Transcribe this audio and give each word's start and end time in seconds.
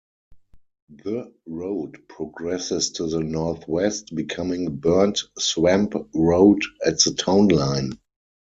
The 1.03 1.31
road 1.45 2.07
progresses 2.09 2.89
to 2.93 3.05
the 3.05 3.19
northwest, 3.19 4.15
becoming 4.15 4.77
Burnt 4.77 5.21
Swamp 5.37 5.93
Road 6.15 6.63
at 6.83 6.97
the 7.03 7.13
town 7.13 7.49
line. 7.49 7.93